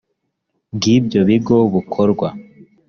bw 0.75 0.83
ibyo 0.97 1.21
bigo 1.29 1.57
bukorwa 1.73 2.27